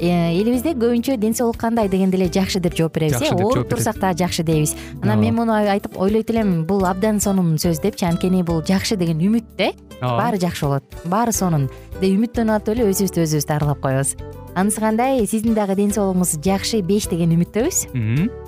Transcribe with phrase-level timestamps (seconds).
[0.00, 3.32] элибизде көбүнчө ден соолук кандай дегенде эле жакшы деп жооп беребиз э?
[3.34, 4.74] ооруп турсак дагы жакшы дейбиз.
[5.02, 9.18] Анан мен муну айтып ойлойт элем бул абдан сонун сөз депчи анткени бул жакшы деген
[9.18, 11.68] үмүт да э баары жакшы болот баары сонун.
[12.00, 14.14] Деп үмүттөнүп атып эле өзүбүздү өзүбүз дарылап коебуз.
[14.54, 15.26] Анысы кандай?
[15.26, 18.47] Сиздин дагы ден соолугуңуз жакшы беш деген үмүттөбүз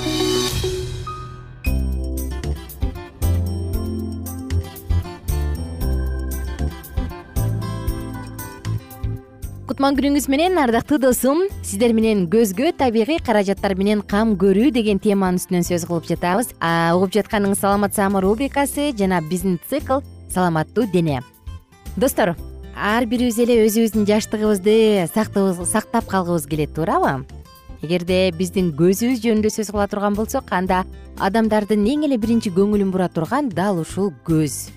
[9.81, 15.39] кутман күнүңүз менен ардактуу досум сиздер менен көзгө табигый каражаттар менен кам көрүү деген теманын
[15.41, 16.51] үстүнөн сөз кылып жатабыз.
[16.93, 21.23] Угуп жатканыңыз саламат саама рубрикасы жана биздин цикл саламаттуу дене.
[21.97, 22.35] Достор
[22.77, 27.25] ар бирибиз эле өзүбүздүн жаштыгыбызды сактап калгыбыз келет туурабы?
[27.81, 30.83] Эгерде биздин көзүбүз жөнүндө сөз кыла турган болсок анда
[31.17, 34.67] адамдардын эң эле биринчи көңүлүн бура турган дал ушул көз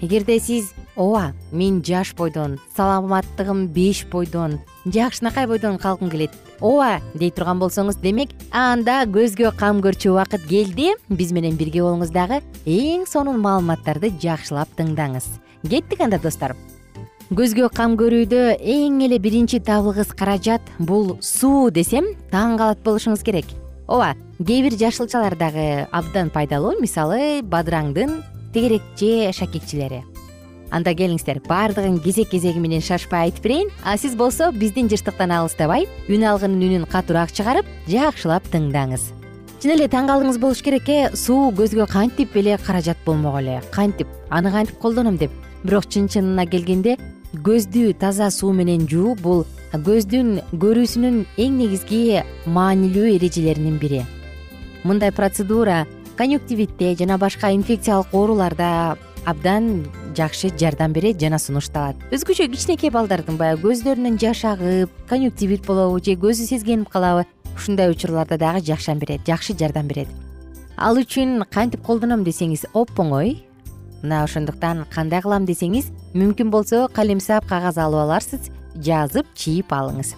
[0.00, 7.30] эгерде сиз ооба мен жаш бойдон саламаттыгым беш бойдон жакшынакай бойдон калгым келет ооба дей
[7.30, 10.94] турган болсоңуз демек анда көзгө кам көрчү убакыт келди.
[11.08, 15.26] Биз менен бирге болуңуз дагы эң сонун маалыматтарды жакшылап тыңдаңыз.
[15.68, 16.56] Кеттик анда достор
[17.30, 23.46] көзгө кам көрүүдө эң эле биринчи табылгыс каражат бул суу десем таң калат болушуңуз керек.
[23.86, 26.80] Ооба кээ бир жашылчалар дагы абдан пайдалуу.
[26.80, 28.20] Мисалы бадыраңдын
[28.54, 30.04] тегерекче шакекчилери
[30.70, 33.70] анда келиңиздер баардыгын кезек кезеги менен шашпай айтып берейин.
[33.84, 39.10] А сиз болсо биздин жыштыктан алыстабай үн алгынын үнүн катуураак чыгарып жакшылап тыңдаңыз.
[39.60, 43.60] Чын эле таң калдыңыз болуш керек э суу көзгө кантип эле каражат болмок эле.
[43.72, 45.30] Кантип аны кантип колдоном деп.
[45.64, 46.96] Бирок чын чынына келгенде
[47.34, 54.06] көздү таза суу менен жууп бул көздүн көрүүсүнүн эң негизги маанилүү эрежелеринин бири.
[54.84, 55.86] Мындай процедура
[56.20, 61.96] конъюктивитте жана башка инфекциялык ооруларда абдан жакшы жардам берет жана сунушталат.
[62.12, 67.24] Өзгөчө кичинекей балдардын баягы көздөрүнөн жаш агып конъюктивит болобу же көзү сезгенип калабы
[67.56, 70.08] ушундай учурларда дагы жакшы жардам берет.
[70.76, 73.38] Ал үчүн кантип колдоном десеңиз оп оңой
[74.02, 80.12] мына ошондуктан кандай кылам десеңиз мүмкүн болсо калемсап кагаз алып аларсыз жазып чийип алыңыз.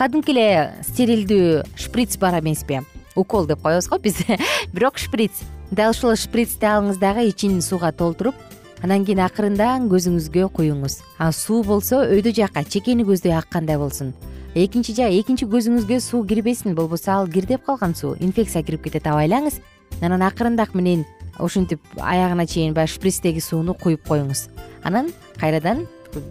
[0.00, 2.80] Кадимки эле стерилдүү шприц бар эмеспи
[3.16, 4.22] укол деп коебуз го биз.
[4.74, 5.42] Бирок шприц.
[5.70, 8.34] Дал ушул шприцти алыңыз дагы ичин сууга толтуруп
[8.82, 14.12] анан кийин акырындан көзүңүзгө куюңуз а суу болсо өйдө жака чекени көздөй аккандай болсун.
[14.54, 19.62] Экинчи экинчи көзүңүзгө суу кирбесин болбосо ал кирдеп калган суу инфекция кирип кетет абайлаңыз
[20.02, 21.06] анан акырындак менен
[21.38, 24.48] ушинтип аягына чейин баягы шприцтеги сууну куюп коюңуз.
[24.82, 25.86] Анан кайрадан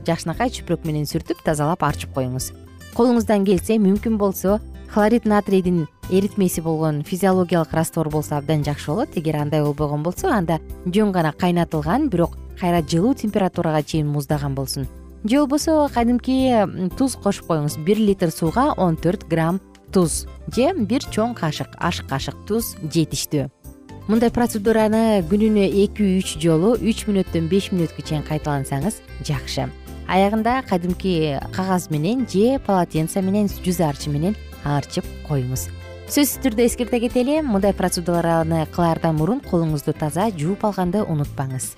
[0.05, 2.51] жакшынакай чүпүрөк менен сүртүп тазалап арчып коюңуз.
[2.93, 4.59] Колуңуздан келсе мүмкүн болсо
[4.93, 9.09] хлорид натрийдин эритмеси болгон физиологиялык раствор болсо абдан жакшы болот.
[9.15, 14.87] Эгер андай болбогон болсо анда жөн гана кайнатылган бирок кайра жылуу температурага чейин муздаган болсун.
[15.23, 17.77] Же болбосо кадимки туз кошуп коюңуз.
[17.85, 19.61] Бир литр сууга он төрт грамм
[19.93, 23.49] туз же бир чоң кашык аш кашык туз жетиштүү
[24.07, 29.69] мындай процедураны күнүнө эки үч жолу үч мүнөттөн беш мүнөткө чейин кайталансаңыз жакшы.
[30.11, 34.35] Аягында кадимки кагаз менен же полотенце менен жүз арчы менен
[34.65, 35.69] арчып коюңуз.
[36.11, 41.69] Сөзсүз түрдө эскерте кетели мындай процедураны кылаардан мурун колуңузду таза жууп алганды унутпаңыз.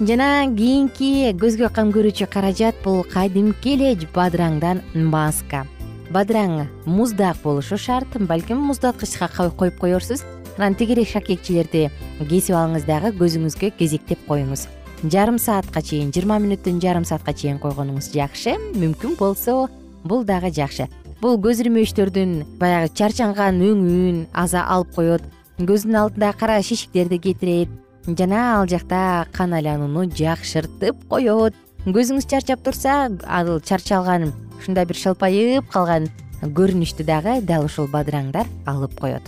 [0.00, 4.80] Жана кийинки көзгө кам көрүүчү каражат бул кадимки эле бадыраңдан
[5.12, 5.66] маска.
[6.12, 10.24] Бадыраң муздак болушу шарт балким муздаткычка коюп коерсуз
[10.56, 11.90] анан тегерек шакекчилерди
[12.28, 14.66] кесип алыңыз дагы көзүңүзгө кезектеп коюңуз.
[15.04, 19.68] Жарым саатка чейин жыйырма мүнөттөн жарым саатка чейин койгонуңуз жакшы мүмкүн болсо
[20.04, 20.88] бул дагы жакшы
[21.22, 25.26] бул көз ирмештердин баягы чарчанган өңүн аза алып коет.
[25.62, 27.70] Көздүн алдындагы кара шишиктерди кетирет
[28.18, 31.54] жана ал жакта кан айланууну жакшыртып коет.
[31.86, 36.10] Көзүңүз чарчап турса ал чарчалган ушундай бир шылпайып калган
[36.42, 39.22] көрүнүштү дагы дал ушул бадыраңдар алып коет.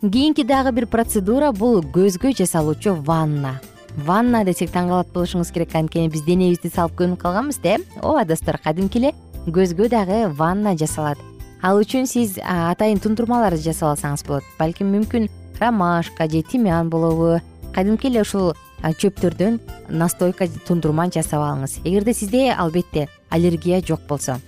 [0.00, 3.58] Кийинки дагы бир процедура бул көзгө жасалуучу ванна.
[4.06, 7.76] Ванна десек таң калат болушуңуз керек анткени биз денебизди салып көнүп калганбыз да.
[7.76, 9.12] Э ооба достор кадимки эле
[9.54, 11.18] көзгө дагы ванна жасалат.
[11.62, 14.46] Ал үчүн сиз атайын тунтурмаларды жасап алсаңыз болот.
[14.58, 15.28] Балким мүмкүн
[15.60, 17.40] ромашка же тимян болобу.
[17.74, 19.58] Кадимки эле ушул чөптөрдөн
[19.88, 21.80] настойка тундурма жасап алыңыз.
[21.84, 24.38] Эгерде сизде албетте аллергия жок болсо.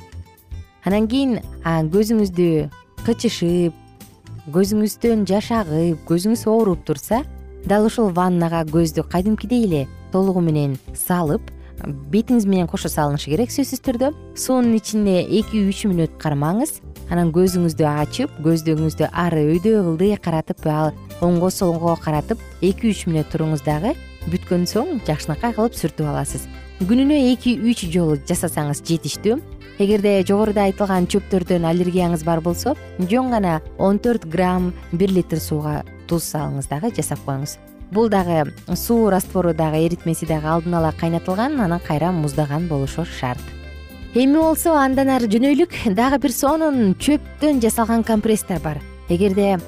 [0.85, 2.70] Анан кийин көзүңүздү
[3.05, 3.75] кычышып
[4.55, 7.25] көзүңүздөн жаш агып көзүңүз ооруп турса
[7.69, 11.43] дал ушул ваннага көздү кадимкидей эле толугу менен салып
[12.12, 16.81] бетиңиз менен кошо салынышы керек сөзсүз түрдө суунун ичинде эки үч мүнөт кармаңыз.
[17.11, 20.67] Анан көзүңүздү ачып көздөрүңүздү ары өйдө ылдый каратып
[21.21, 23.94] оңго солго каратып эки үч мүнөт туруңуз дагы
[24.31, 26.47] бүткөн соң жакшынакай кылып сүртүп аласыз.
[26.81, 29.41] Күнүнө эки үч жолу жасасаңыз жетиштүү.
[29.81, 35.81] Эгерде жогоруда айтылган чөптөрдөн аллергияңыз бар болсо жөн гана он төрт грамм бир литр сууга
[36.06, 37.56] туз салыңыз дагы жасап коюңуз
[37.91, 43.41] бул дагы суу раствору дагы эритмеси дагы алдын ала кайнатылган анан кайра муздаган болушу шарт.
[44.15, 48.81] Эми болсо андан ары жөнөйлүк дагы бир сонун чөптөн жасалган компресстер бар.
[49.09, 49.59] Эгерде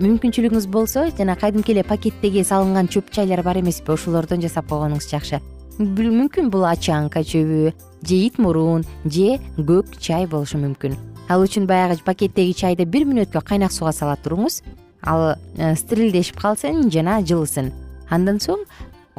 [0.00, 5.42] мүмкүнчүлүгүңүз болсо жана кадимки эле пакеттеги салынган чөп чайлар бар эмеспи ошолордон жасап койгонуңуз жакшы.
[5.78, 7.72] Мүмкүн бул ачанка чөбү
[8.06, 10.96] же ит мурун же көк чай болушу мүмкүн.
[11.28, 14.62] Ал үчүн баягы пакеттеги чайды бир мүнөткө кайнак сууга сала туруңуз
[15.02, 17.72] ал э, стерилдешип калсын жана жылысын.
[18.10, 18.64] Андан соң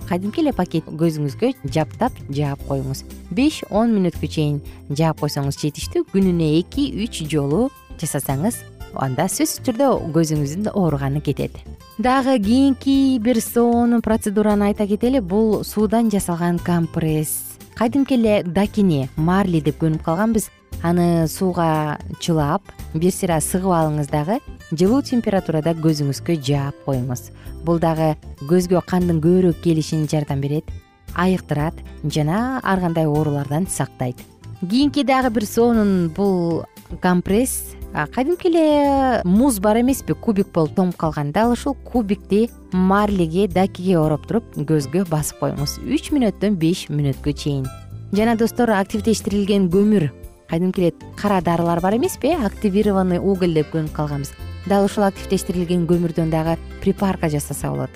[0.08, 3.04] кадимки эле пакет көзүңүзгө жаптап жаап коюңуз.
[3.32, 4.60] Беш он мүнөткө чейин
[4.90, 7.70] жаап койсоңуз жетиштүү күнүнө эки үч жолу
[8.02, 8.60] жасасаңыз
[9.02, 11.56] анда сөзсүз түрдө көзүңүздүн ооруганы кетет.
[11.98, 17.58] Дагы кийинки бир сонун процедураны айта кетели бул суудан жасалган компресс.
[17.76, 20.50] Кадимки эле дакини марли деп көнүп калганбыз
[20.82, 24.40] аны сууга чылап бир сыйра сыгып алыңыз дагы
[24.72, 27.30] жылуу температурада көзүңүзгө жаап коюңуз.
[27.64, 28.16] Бул дагы
[28.50, 30.72] көзгө кандын көбүрөөк келишине жардам берет
[31.16, 34.18] айыктырат жана ар кандай оорулардан сактайт.
[34.62, 36.64] Кийинки дагы бир сонун бул
[37.02, 37.76] компресс
[38.16, 44.26] кадимки эле муз бар эмеспи кубик болуп тоңуп калган дал ушул кубикти марлиге дакиге ороп
[44.28, 45.78] туруп көзгө басып коюңуз.
[45.86, 47.68] Үч мүнөттөн беш мүнөткө чейин.
[48.14, 50.10] Жана достор активдештирилген көмүр
[50.54, 54.34] кадимки эле кара дарылар бар эмеспи э активированный уголь деп көнүп калганбыз.
[54.68, 57.90] Дал ушул активдештирилген көмүрдөн дагы припарка жасаса болот.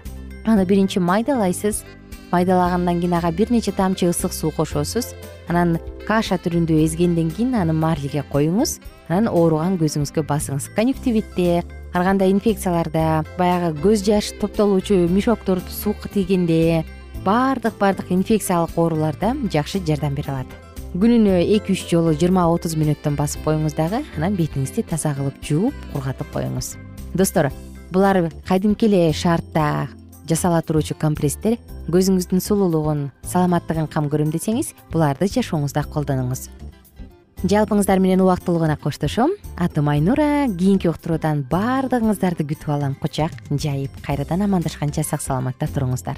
[0.45, 1.83] Аны биринчи майдалайсыз
[2.31, 5.13] майдалагандан кийин ага бир нече тамчы ысык суу кошосуз.
[5.48, 5.77] Анан
[6.07, 8.80] каша түрүндө эзгенден кийин аны марлиге коюңуз.
[9.07, 10.74] Анан ооруган көзүңүзгө басыңыз.
[10.75, 11.63] Конъюктивитте
[11.94, 16.86] ар кандай инфекцияларда баягы көз жаш топтолуучу мешоктор суука тийгенде
[17.24, 20.67] баардык баардык инфекциялык ооруларда жакшы жардам бере алат
[20.98, 25.75] күнүнө эки үч жолу жыйырма отуз мүнөттөн басып коюңуз дагы анан бетиңизди таза кылып жууп
[25.92, 26.72] кургатып коюңуз.
[27.13, 27.51] Достор
[27.94, 29.89] булар кадимки эле шартта
[30.27, 31.60] жасала туруучу компресстер
[31.94, 36.48] көзүңүздүн сулуулугун саламаттыгын кам көрөм десеңиз буларды жашооңузда колдонуңуз.
[37.46, 39.36] Жалпыңыздар менен убактылуу гана коштошом.
[39.56, 42.98] Атым айнура кийинки уктуруудан баардыгыңыздарды күтүп алам.
[42.98, 46.18] Кучак жайып кайрадан амандашканча сак саламатта туруңуздар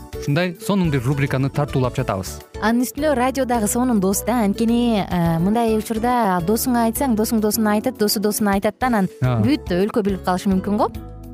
[0.21, 2.37] ушундай сонун бир рубриканы тартуулап жатабыз.
[2.61, 7.77] Анын үстүнө радио дагы сонун дос да анткени э, мындай учурда досуңа айтсаң досуң досуна
[7.79, 10.91] айтат досу досуна айтат да анан бүт өлкө билип калышы мүмкүн го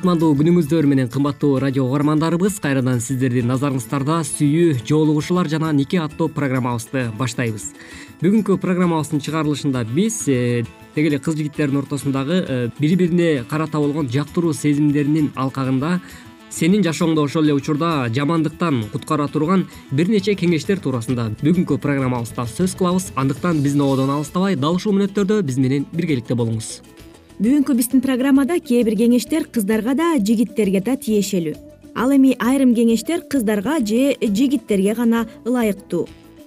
[0.00, 7.02] кутмандуу күнүңүздөр менен кымбаттуу радио угармандарыбыз кайрадан сиздердин назарыңыздарда сүйүү жоолугушуулар жана нике аттуу программабызды
[7.18, 7.66] баштайбыз.
[8.22, 10.62] Бүгүнкү программабыздын чыгарылышында биз э,
[10.94, 15.98] деги эле кыз жигиттердин ортосундагы э, бири бирине карата болгон жактыруу сезимдеринин алкагында
[16.48, 22.72] сенин жашооңду ошол эле учурда жамандыктан куткара турган бир нече кеңештер туурасында бүгүнкү программабызда сөз
[22.78, 23.12] кылабыз.
[23.20, 26.78] Андыктан биздин ободон алыстабай дал ушул мүнөттөрдө биз менен биргеликте болуңуз
[27.40, 31.54] бүгүнкү биздин программада кээ бир кеңештер кыздарга да жигиттерге да тиешелүү.
[31.96, 36.04] Ал эми айрым кеңештер кыздарга же жигиттерге гана ылайыктуу.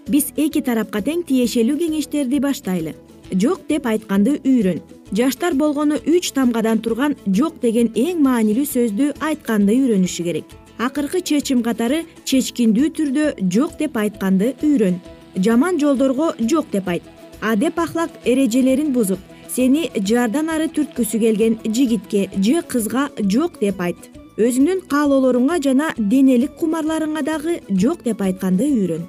[0.07, 2.93] Биз эки тарапка тең тиешелүү кеңештерди баштайлы.
[3.31, 4.83] Жок деп айтканды үйрөн.
[5.11, 10.45] Жаштар болгону үч тамгадан турган жок деген эң маанилүү сөздү айтканды үйрөнүшү керек.
[10.77, 15.01] Акыркы чечим катары чечкиндүү түрдө жок деп айтканды үйрөн.
[15.41, 17.01] Жаман жолдорго жок деп айт.
[17.41, 23.97] Адеп ахлак эрежелерин бузуп сени жардан ары түрткүсү келген жигитке же кызга жок деп айт.
[24.37, 29.03] Өзүңдүн каалоолоруңа жана денелик кумарларыңа дагы жок деп айтканды үйрөн.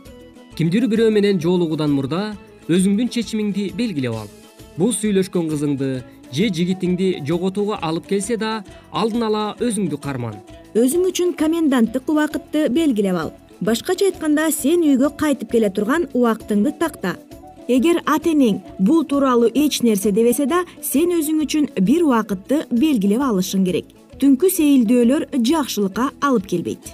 [0.57, 2.35] Кимдир бирөө менен жоолугуудан мурда
[2.69, 4.29] өзүңдүн чечимиңди белгилеп ал.
[4.77, 5.89] Бул сүйлөшкөн кызыңды
[6.35, 8.59] же жигитиңди жоготууга алып келсе да
[8.93, 10.37] алдын ала өзүңдү карман.
[10.75, 13.33] Өзүң үчүн коменданттык убакытты белгилеп ал.
[13.65, 17.15] Башкача айтканда сен үйгө кайтып келе турган убактыңды такта
[17.69, 23.23] эгер ата энең бул тууралуу эч нерсе дебесе да сен өзүң үчүн бир убакытты белгилеп
[23.25, 23.89] алышың керек.
[24.21, 26.93] Түнкү сейилдөөлөр жакшылыкка алып келбейт.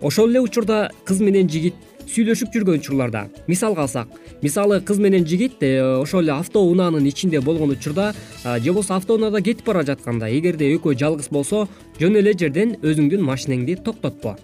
[0.00, 1.74] Ошол эле учурда кыз менен жигит
[2.06, 3.26] сүйлөшүп жүргөн учурларда.
[3.48, 4.08] Мисалга алсак
[4.42, 9.66] мисалы кыз менен жигит э, ошол эле автоунаанын ичинде болгон учурда же болбосо автоунаада кетип
[9.66, 11.66] бара жатканда эгерде экөө жалгыз болсо
[11.98, 14.36] жөн эле жерден өзүңдүн машинеңди токтотпо.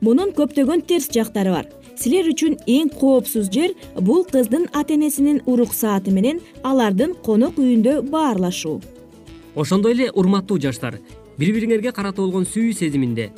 [0.00, 1.66] Мунун көптөгөн терс жактары бар
[2.02, 8.80] силер үчүн эң коопсуз жер бул кыздын ата энесинин уруксааты менен алардын конок үйүндө баарлашуу
[9.54, 10.98] ошондой эле урматтуу жаштар
[11.38, 13.28] бири бириңерге карата болгон сүйүү сезиминде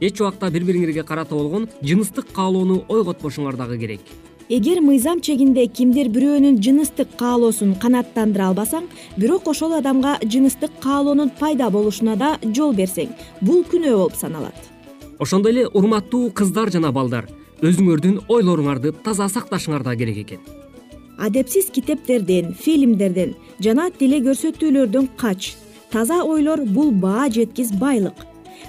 [0.00, 4.00] эч убакта бири бириңерге карата болгон жыныстык каалоону ойготпошуңар дагы керек.
[4.48, 11.70] Эгер мыйзам чегинде кимдир бирөөнүн жыныстык каалоосун канааттандыра албасаң бирок ошол адамга жыныстык каалоонун пайда
[11.70, 14.58] болушуна да жол берсең бул күнөө болуп саналат.
[15.18, 17.30] Ошондой эле урматтуу кыздар жана балдар
[17.62, 20.40] өзүңөрдүн ойлоруңарды таза сакташыңар да керек экен.
[21.18, 25.52] Адепсиз китептерден фильмдерден жана теле көрсөтүүлөрдөн кач.
[25.92, 28.24] Таза ойлор бул баа жеткис байлык.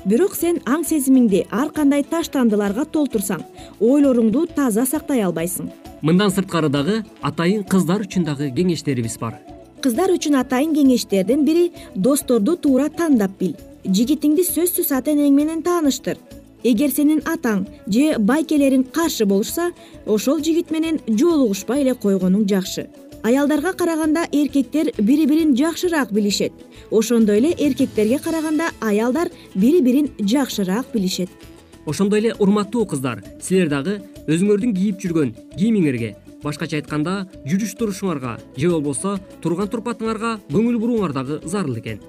[0.05, 3.41] Бирок сен аң сезимиңди ар кандай таштандыларга толтурсаң
[3.79, 5.71] ойлоруңду таза сактай албайсың.
[6.01, 9.39] Мындан сырткары дагы атайын кыздар үчүн дагы кеңештерибиз бар.
[9.81, 13.55] Кыздар үчүн атайын кеңештердин бири досторду туура тандап бил.
[13.83, 16.19] Жигитиңди сөзсүз ата энең менен тааныштыр
[16.63, 19.71] эгер сенин атаң же байкелериң каршы болушса
[20.05, 22.87] ошол жигит менен жолугушпай эле койгонуң жакшы.
[23.23, 26.53] Аялдарга караганда эркектер бири бирин жакшыраак билишет.
[26.91, 31.29] Ошондой эле эркектерге караганда аялдар бири бирин жакшыраак билишет.
[31.85, 38.69] Ошондой эле урматтуу кыздар силер дагы өзүңөрдүн кийип жүргөн кийимиңерге башкача айтканда жүрүш турушуңарга же
[38.71, 41.99] болбосо турган турпатыңарга көңүл бурууңар дагы зарыл экен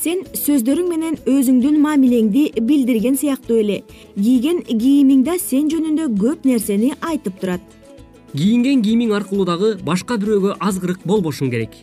[0.00, 3.80] сен сөздөрүң менен өзүңдүн мамилеңди билдирген сыяктуу эле.
[4.16, 7.60] Кийген кийимиң да сен жөнүндө көп нерсени айтып турат.
[8.32, 11.74] Кийинген кийимиң аркылуу дагы башка бирөөгө азгырык болбошуң керек.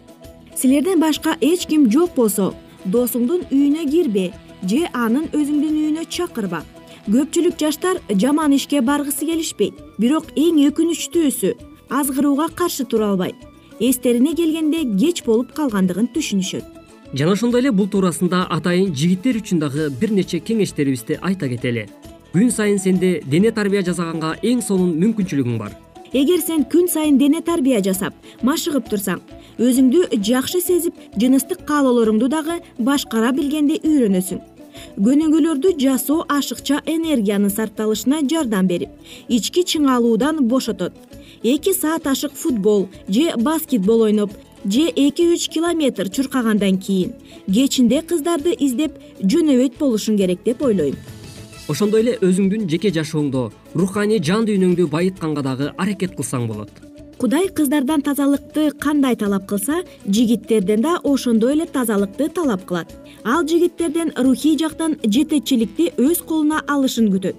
[0.55, 2.53] Силерден башка эч ким жок болсо
[2.85, 4.31] досуңдун үйүнө кирбе
[4.63, 6.63] же анын өзүңдүн үйүнө чакырба.
[7.07, 11.53] Көпчүлүк жаштар жаман ишке баргысы келишпейт бирок эң өкүнүчтүүсү
[11.99, 13.37] азгырууга каршы тура албайт.
[13.79, 16.76] Эстерине келгенде кеч болуп калгандыгын түшүнүшөт
[17.13, 21.87] жана ошондой эле бул туурасында атайын жигиттер үчүн дагы бир нече кеңештерибизди айта кетели.
[22.33, 25.73] Күн сайын сенде дене тарбия жасаганга эң сонун мүмкүнчүлүгүң бар.
[26.13, 29.21] Эгер сен күн сайын дене тарбия жасап машыгып турсаң
[29.57, 34.39] өзүңдү жакшы сезип жыныстык каалоолоруңду дагы башкара билгенди үйрөнөсүң.
[35.01, 38.89] Көнүгүүлөрдү жасоо ашыкча энергиянын сарпталышына жардам берип
[39.27, 40.93] ички чыңалуудан бошотот.
[41.43, 44.31] Эки саат ашык футбол же баскетбол ойноп
[44.71, 47.13] же эки үч километр чуркагандан кийин.
[47.47, 50.95] Кечинде кыздарды издеп жөнөбөйт болушуң керек деп ойлойм.
[51.67, 56.69] Ошондой эле өзүңдүн жеке жашооңдо руханий жан дүйнөңдү байытканга дагы аракет кылсаң болот.
[57.17, 62.93] Кудай кыздардан тазалыкты кандай талап кылса жигиттерден да ошондой эле тазалыкты талап кылат.
[63.23, 67.35] Ал жигиттерден рухий жактан жетекчиликти өз колуна алышын күтөт.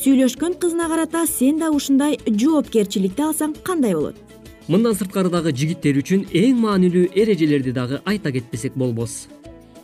[0.00, 4.29] Сүйлөшкөн кызына карата сен да ушундай жоопкерчиликти алсаң кандай болот
[4.70, 9.26] мындан сырткары дагы жигиттер үчүн эң маанилүү эрежелерди дагы айта кетпесек болбос.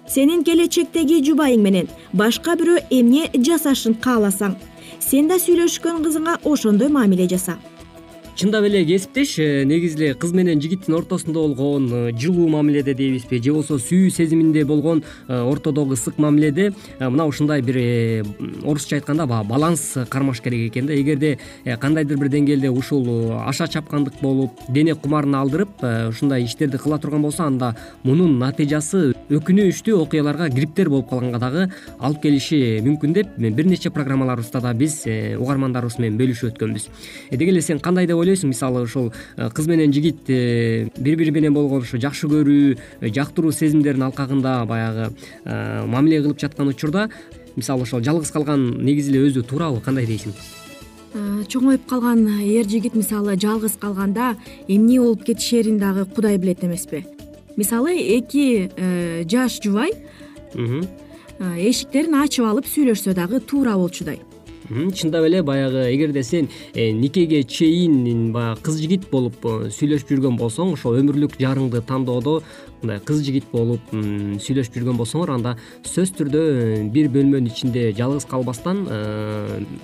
[0.07, 4.55] Сенин келечектеги жубайың менен башка бирөө эмне жасашын кааласаң
[5.03, 7.57] сен да сүйлөшкөн кызыңа ошондой мамиле жаса
[8.37, 13.40] чындап эле кесиптеш э, негизи эле кыз менен жигиттин ортосунда болгон э, жылуу мамиледе дейбизби
[13.40, 17.79] же болбосо сүйүү сезиминде болгон э, ортодогу ысык мамиледе мына ушундай бир
[18.62, 20.94] орусча айтканда баягы баланс кармаш керек экен да.
[20.94, 21.38] Эгерде
[21.81, 27.44] кандайдыр бир деңгээлде ушул аша чапкандык болуп дене кумарын алдырып ушундай иштерди кыла турган болсо
[27.44, 33.90] анда мунун натыйжасы өкүнүчтүү окуяларга грипптер болуп калганга дагы алып келиши мүмкүн деп бир нече
[33.90, 36.88] программаларыбызда да биз угармандарыбыз менен бөлүшүп өткөнбүз.
[37.33, 41.31] Деги эле сен кандай деп ойлойсуң мисалы ушул э, кыз менен жигит э, бири бири
[41.31, 45.12] менен болгон ушу жакшы көрүү э, жактыруу сезимдердин алкагында баягы
[45.87, 47.09] мамиле кылып жаткан учурда
[47.57, 50.35] мисалы ошол жалгыз калган негизи эле өзү туурабы кандай дейсиң?
[51.49, 54.35] Чоңоюп калган эр жигит мисалы жалгыз калганда
[54.69, 57.07] эмне болуп кетишерин дагы кудай билет эмеспи.
[57.57, 58.71] Мисалы эки
[59.31, 59.93] жаш жубай
[61.39, 64.21] эшиктерин ачып алып сүйлөшсө дагы туура болчудай
[64.68, 70.38] чындап эле баягы эгерде сен э, никеге чейин баягы кыз жигит болуп э, сүйлөшүп жүргөн
[70.38, 72.40] болсоң ошол өмүрлүк жарыңды тандоодо
[72.83, 78.26] мындай кыз жигит болуп сүйлөшүп жүргөн болсоңор анда сөзсүз түрдө э, бир бөлмөнүн ичинде жалгыз
[78.31, 78.85] калбастан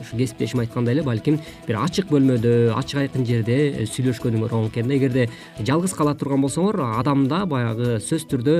[0.03, 4.99] ушу кесиптешим айткандай эле балким бир ачык бөлмөдө ачык айкын жерде сүйлөшкөнүңөр оң экен да
[4.99, 5.29] эгерде
[5.63, 8.59] жалгыз кала турган болсоңор адамда баягы сөзсүз түрдө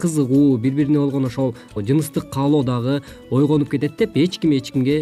[0.00, 4.98] кызыгуу бири бирине болгон ошол жыныстык каалоо дагы ойгонуп кетет деп эч ким эч кимге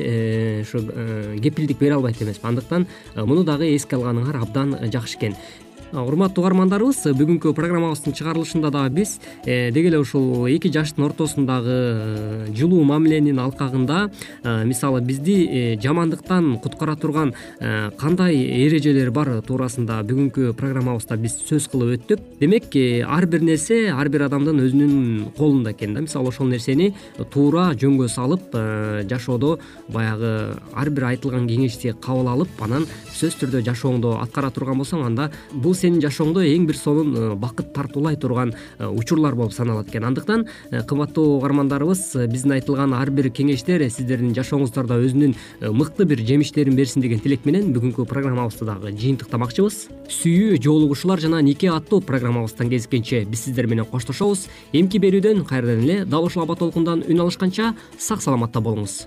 [0.63, 5.37] ушу э, кепилдик бере албайт эмеспи андыктан э, муну дагы эске алганыңар абдан жакшы экен
[5.93, 9.15] урматтуу угармандарыбыз бүгүнкү программабыздын чыгарылышында дагы биз
[9.47, 14.11] э, деги эле ушул эки жаштын ортосундагы э, жылуу мамиленин алкагында
[14.43, 17.33] э, мисалы бизди жамандыктан куткара турган
[17.99, 22.21] кандай эрежелер бар туурасында бүгүнкү программабызда биз сөз кылып өттүк.
[22.41, 22.77] Демек
[23.09, 26.03] ар бир нерсе ар бир адамдын өзүнүн колунда экен да.
[26.05, 26.93] Мисалы ошол нерсени
[27.33, 28.53] туура жөнгө салып
[29.09, 35.07] жашоодо баягы ар бир айтылган кеңешти кабыл алып анан сөзсүз түрдө жашооңдо аткара турган болсоң
[35.07, 39.89] анда бул сенин жашооңдо эң бир сонун э, бакыт тартуулай турган э, учурлар болуп саналат
[39.89, 40.05] экен.
[40.09, 45.37] Андыктан э, кымбаттуу угармандарыбыз биздин айтылган ар бир кеңештер сиздердин жашооңуздарда өзүнүн
[45.75, 49.81] мыкты бир жемиштерин берсин деген тилек менен бүгүнкү программабызды дагы жыйынтыктамакчыбыз.
[50.21, 54.49] Сүйүү жоолугушуулар жана нике аттуу программабыздан кезиккенче биз сиздер менен коштошобуз.
[54.73, 59.07] Эмки берүүдөн кайрадан эле дал ушул аба толкундан үн алышканча сак саламатта болуңуз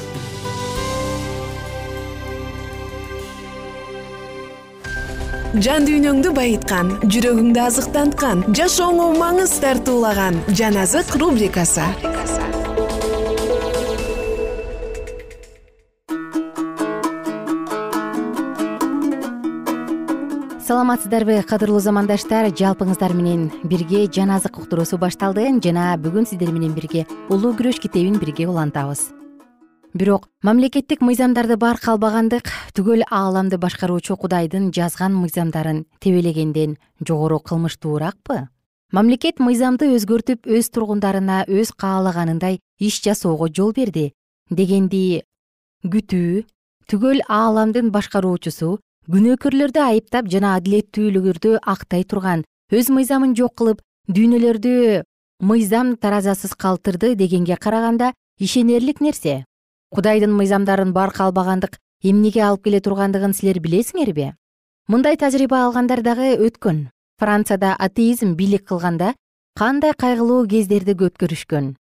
[5.59, 11.83] Жан дүйнөңдү байыткан жүрөгүңдү азыктанткан жашооңо маңыз тартуулаган жан азык рубрикасы.
[20.63, 27.07] Саламатсыздарбы кадырлуу замандаштар жалпыңыздар менен бирге жан азык уктуруусу башталды жана бүгүн сиздер менен бирге
[27.27, 29.09] улуу күрөш китебин бирге улантабыз
[29.93, 38.47] бирок мамлекеттик мыйзамдарды барк албагандык түгөл ааламды башкаруучу кудайдын жазган мыйзамдарын тебелегенден жогору кылмыштуураакпы?
[38.91, 44.13] Мамлекет мыйзамды өзгөртүп өз тургундарына өз каалаганындай иш жасоого жол берди
[44.49, 45.23] дегенди
[45.83, 46.45] күтүү
[46.87, 48.79] түгөл ааламдын башкаруучусу
[49.11, 55.03] күнөөкөрлөрдү айыптап жана адилеттүүлүгүрдү актай турган өз мыйзамын жок кылып дүйнөлөрдү
[55.41, 59.43] мыйзам таразасыз калтырды дегенге караганда ишенерлик нерсе
[59.95, 64.31] кудайдын мыйзамдарын барк албагандык эмнеге алып келе тургандыгын силер билесиңерби
[64.87, 66.89] мындай тажрыйба алгандар дагы өткөн.
[67.19, 69.13] Францияда атеизм бийлик кылганда
[69.55, 71.75] кандай кайгылуу кездерди өткөрүшкөн.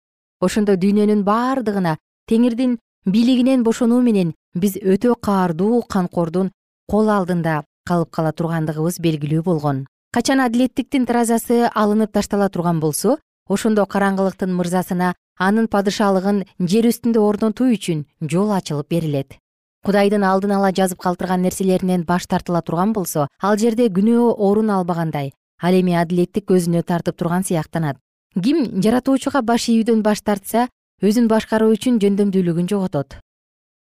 [0.42, 6.52] Ошондо дүйнөнүн бардыгына теңирдин бийлигинен бошонуу менен биз өтө каардуу канкордун
[6.90, 9.86] кол алдында калып кала тургандыгыбыз белгилүү болгон.
[10.12, 17.70] Качан адилеттиктин таразасы алынып таштала турган болсо ошондо караңгылыктын мырзасына анын падышалыгын жер үстүндө орнотуу
[17.76, 19.38] үчүн жол ачылып берилет.
[19.86, 25.32] Кудайдын алдын ала жазып калтырган нерселеринен баш тартыла турган болсо ал жерде күнөө орун албагандай
[25.62, 27.98] ал эми адилеттик өзүнө тартып турган сыяктанат.
[28.44, 30.68] Ким жаратуучуга баш ийүүдөн баш тартса
[31.02, 33.20] өзүн башкаруу үчүн жөндөмдүүлүгүн жоготот.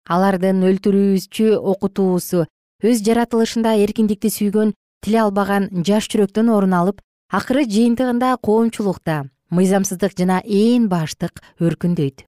[0.08, 2.44] Алардын өлтүрүүчү окутуусу
[2.84, 7.00] өз жаратылышында эркиндикти сүйгөн тиле албаган жаш жүрөктөн орун алып
[7.32, 12.24] акыры жыйынтыгында коомчулукта мыйзамсыздык жана ээн баштык өркүндөйт.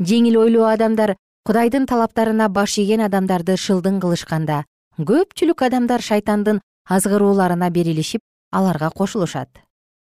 [0.00, 4.64] Жеңил ойлуу адамдар кудайдын талаптарына баш ийген адамдарды шылдың кылышканда
[4.98, 8.20] көпчүлүк адамдар шайтандын азгырууларына берилишип
[8.52, 9.48] аларга кошулушат.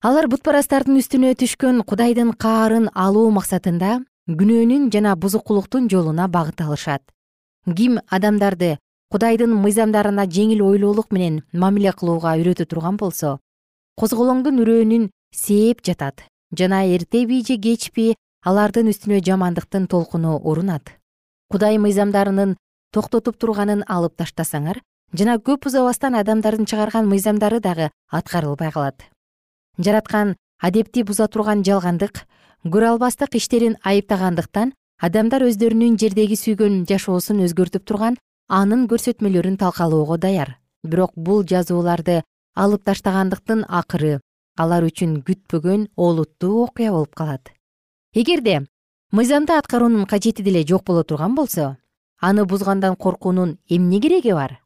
[0.02, 4.00] Алар бутпарастардын үстүнө түшкөн кудайдын каарын алуу максатында
[4.30, 7.02] күнөөнүн жана бузукулуктун жолуна багыт алышат.
[7.66, 8.78] Ким адамдарды
[9.14, 13.38] кудайдын мыйзамдарына жеңил ойлуулук менен мамиле кылууга үйрөтө турган болсо
[14.02, 20.92] козголоңдун үрөөнүн сээп жатат жана эртеби же кечпи алардын үстүнө жамандыктын толкуну урунат.
[21.50, 22.56] Кудай мыйзамдарынын
[22.94, 24.82] токтотуп турганын алып таштасаңар
[25.14, 29.06] жана көп узабастан адамдардын чыгарган мыйзамдары дагы аткарылбай калат.
[29.78, 32.26] Жараткан адепти буза турган жалгандык
[32.64, 40.56] көрө албастык иштерин айыптагандыктан адамдар өздөрүнүн жердеги сүйгөн жашоосун өзгөртүп турган анын көрсөтмөлөрүн талкалоого даяр.
[40.84, 42.22] Бирок бул жазууларды
[42.56, 44.20] алып таштагандыктын акыры
[44.56, 47.52] алар үчүн күтпөгөн олуттуу окуя болуп калат.
[48.14, 48.66] Эгерде
[49.12, 51.78] мыйзамды аткаруунун кажети деле жок боло турган болсо
[52.22, 54.62] аны бузгандан коркуунун эмне кереги бар?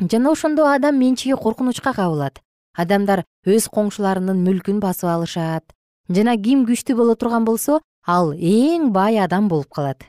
[0.00, 2.40] Жана ошондо адам менчиги коркунучка кабылат.
[2.76, 5.64] Адамдар өз коңшуларынын мүлкүн басып алышат
[6.08, 10.04] жана ким күчтүү боло турган болсо ал эң бай адам болуп калат.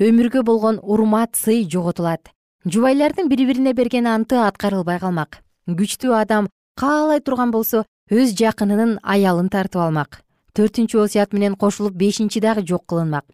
[0.00, 2.30] Өмүргө болгон урмат сый жоготулат.
[2.64, 5.40] Жубайлардын бири бирине берген анты аткарылбай калмак.
[5.68, 10.20] Күчтүү адам каалай турган болсо өз жакынынын аялын тартып алмак.
[10.54, 13.24] Төртүнчү осуят менен кошулуп бешинчи дагы жок кылынмак.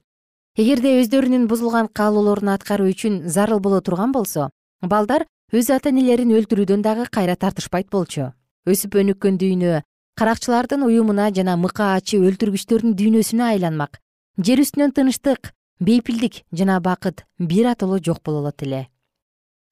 [0.56, 4.50] Эгерде өздөрүнүн бузулган каалоолорун аткаруу үчүн зарыл боло турган болсо
[4.82, 8.32] балдар өз ата энелерин өлтүрүүдөн дагы кайра тартышпайт болчу.
[8.66, 9.82] Өсүп өнүккөн дүйнө
[10.16, 13.98] каракчылардын уюмуна жана мыка ачы өлтүргүчтөрдүн дүйнөсүнө айланмак.
[14.38, 18.88] Жер үстүнөн тынычтык бейпилдик жана бакыт бир атоло жок болот эле.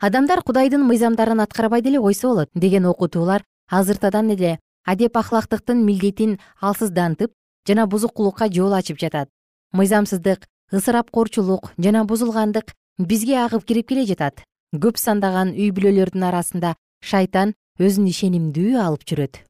[0.01, 7.33] Адамдар кудайдын мыйзамдарын аткарбай деле койсо болот деген окутуулар азыртадан эле адеп ахлактыктын милдетин алсыздантып
[7.68, 9.29] жана бузукулукка жол ачып жатат.
[9.72, 14.44] Мыйзамсыздык ысырапкорчулук жана бузулгандык бизге агып кирип келе жатат.
[14.72, 16.74] Көп сандаган үй бүлөлөрдүн арасында
[17.05, 19.44] шайтан өзүн ишенимдүү алып жүрөт.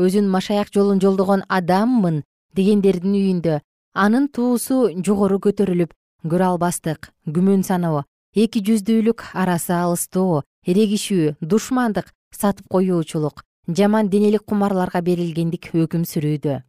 [0.00, 2.22] Өзүн машаяк жолун жолдогон адаммын
[2.56, 3.60] дегендердин үйүндө
[3.94, 5.92] анын туусу жогору көтөрүлүп
[6.30, 13.42] көрө албастык күмөн саноо эки жүздүүлүк арасы алыстоо эрегишүү душмандык сатып коюучулук
[13.76, 16.62] жаман денелик кумарларга берилгендик өкүм сүрүүдө.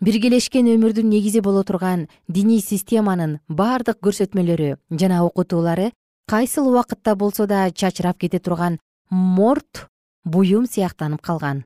[0.00, 5.90] Биргелешкен өмүрдүн негизи боло турган диний системанын бардык көрсөтмөлөрү жана окутуулары
[6.30, 8.78] кайсыл убакытта болсо да чачырап кете турган
[9.10, 9.86] морт
[10.24, 11.64] буюм сыяктанып калган.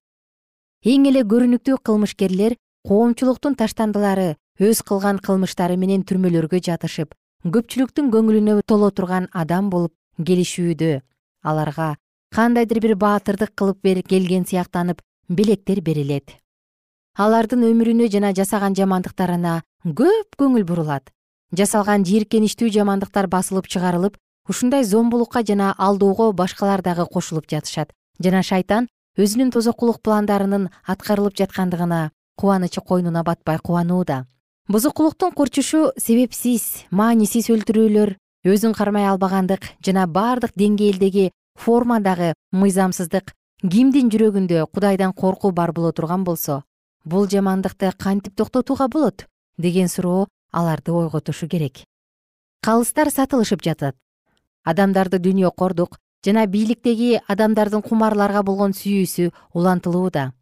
[0.84, 2.56] Эң эле көрүнүктүү кылмышкерлер
[2.88, 11.02] коомчулуктун таштандылары өз кылган кылмыштары менен түрмөлөргө жатышып көпчүлүктүн көңүлүнө толо турган адам болуп келишүүдө.
[11.44, 11.94] Аларга
[12.34, 16.34] кандайдыр бир баатырдык кылып келген сыяктанып белектер берилет.
[17.16, 21.12] Алардын өмүрүнө жана жасаган жамандыктарына көп көңүл бурулат.
[21.54, 24.18] Жасалган жийиркеничтүү жамандыктар басылып чыгарылып
[24.48, 27.92] ушундай зомбулукка жана алdoого башкалар дагы кошулуп жатышат.
[28.18, 34.26] Жана шайтан өзүнүн тозоккулук пландарынын аткарылып жаткандыгына кубанычы койнуна батпай кубанууда
[34.66, 38.16] бузукулуктун курчушу себепсиз маанисиз өлтүрүүлөр
[38.48, 46.24] өзүн кармай албагандык жана бардык деңгээлдеги формадагы мыйзамсыздык кимдин жүрөгүндө кудайдан коркуу бар боло турган
[46.24, 46.62] болсо
[47.04, 49.26] бул жамандыкты кантип токтотууга болот?
[49.58, 51.84] деген суроо аларды ойготушу керек.
[52.62, 53.96] Калыстар сатылышып жатат.
[54.64, 60.32] Адамдарды дүйнөкордук жана бийликтеги адамдардын кумарларга болгон сүйүүсү улантылууда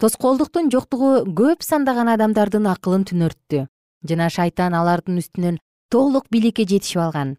[0.00, 3.62] тоскоолдуктун жоктугу көп сандаган адамдардын акылын түнөрттү
[4.10, 5.56] жана шайтан алардын үстүнөн
[5.92, 7.36] толук бийликке жетишип алган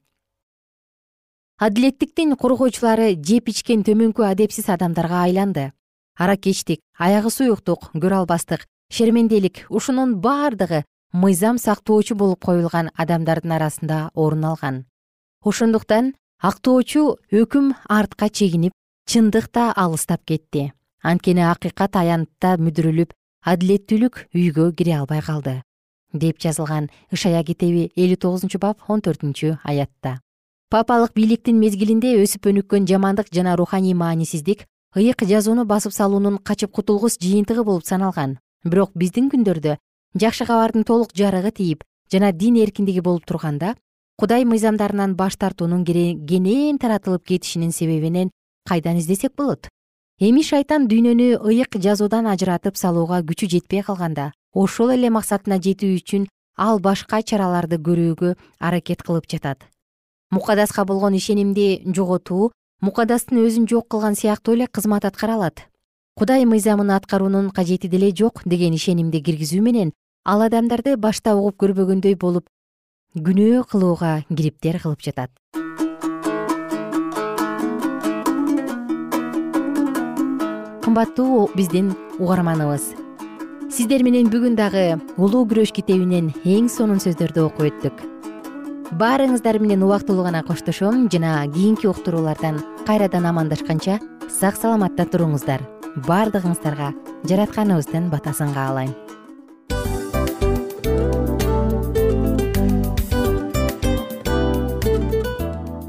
[1.62, 5.68] адилеттиктин коргоочулары жеп ичкен төмөнкү адепсиз адамдарга айланды.
[6.18, 14.46] Аракечтик аягы суюктук көрө албастык шерменделик ушунун бардыгы мыйзам сактоочу болуп коюлган адамдардын арасында орун
[14.50, 14.86] алган.
[15.46, 18.74] Ошондуктан актоочу өкүм артка чегинип
[19.06, 20.72] чындык да алыстап кетти.
[21.04, 23.14] Анткени акыйкат аянтта мүдүрүлүп
[23.46, 25.62] адилеттүүлүк үйгө кире албай калды
[26.14, 30.20] деп жазылган ышая китеби элүү тогузунчу бап он төртүнчү аятта
[30.72, 34.62] папалык бийликтин мезгилинде өсүп өнүккөн жамандык жана руханий маанисиздик
[34.96, 38.38] ыйык жазууну басып салуунун качып кутулгус жыйынтыгы болуп саналган.
[38.64, 39.76] Бирок биздин күндөрдө
[40.16, 43.74] жакшы кабардын толук жарыгы тийип жана дин эркиндиги болуп турганда
[44.16, 48.32] кудай мыйзамдарынан баш тартуунун кенен таратылып кетишинин себебинен
[48.66, 49.68] кайдан издесек болот?
[50.20, 56.30] Эми шайтан дүйнөнү ыйык жазуудан ажыратып салууга күчү жетпей калганда ошол эле максатына жетүү үчүн
[56.56, 59.68] ал башка чараларды көрүүгө аракет кылып жатат
[60.32, 65.68] мукадаска болгон ишенимди жоготуу мукадастын өзүн жок кылган сыяктуу эле кызмат аткара алат
[66.16, 69.92] кудай мыйзамын аткаруунун кажети деле жок деген ишенимди киргизүү менен
[70.24, 72.48] ал адамдарды башта угуп көрбөгөндөй болуп
[73.16, 75.32] күнөө кылууга кириптер кылып жатат.
[80.86, 82.94] Кымбаттуу биздин угарманыбыз
[83.72, 88.11] сиздер менен бүгүн дагы улуу күрөш китебинен эң сонун сөздөрдү окуп өттүк
[89.00, 95.64] баарыңыздар менен убактылуу гана коштошом жана кийинки уктуруулардан кайрадан амандашканча сак саламатта туруңуздар.
[96.08, 96.92] Баардыгыңыздарга
[97.28, 98.94] жаратканыбыздын батасын каалайм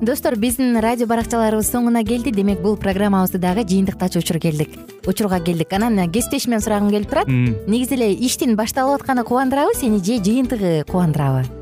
[0.03, 2.31] достор биздин радио баракчаларыбыз соңуна келди.
[2.35, 4.75] Демек бул программабызды дагы жыйынтыктачу учур келдик.
[5.07, 5.73] Учурга келдик.
[5.73, 7.29] Анан кесиптешимден сурагым келип турат.
[7.29, 11.62] Негизи эле иштин башталып атканы кубандырабы сени же жыйынтыгы кубандырабы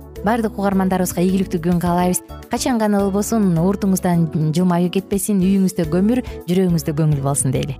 [0.25, 2.23] баардык угармандарыбызга ийгиликтүү күн каалайбыз.
[2.51, 7.79] Качан гана болбосун уртуңуздан жылмаюу кетпесин үйүңүздө көмүр жүрөгүңүздө көңүл болсун дейли